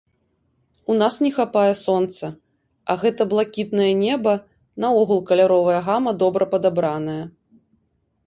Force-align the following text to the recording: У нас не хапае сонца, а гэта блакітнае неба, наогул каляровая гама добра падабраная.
У 0.91 0.93
нас 1.01 1.15
не 1.25 1.29
хапае 1.35 1.73
сонца, 1.85 2.25
а 2.93 2.95
гэта 3.03 3.27
блакітнае 3.33 3.91
неба, 4.05 4.33
наогул 4.85 5.19
каляровая 5.33 5.79
гама 5.89 6.11
добра 6.23 6.45
падабраная. 6.55 7.19